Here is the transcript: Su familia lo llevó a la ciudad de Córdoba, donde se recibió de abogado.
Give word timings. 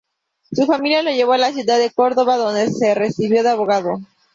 Su 0.51 0.65
familia 0.65 1.03
lo 1.03 1.11
llevó 1.11 1.33
a 1.33 1.37
la 1.37 1.53
ciudad 1.53 1.77
de 1.77 1.91
Córdoba, 1.91 2.35
donde 2.35 2.71
se 2.71 2.95
recibió 2.95 3.43
de 3.43 3.49
abogado. 3.51 3.99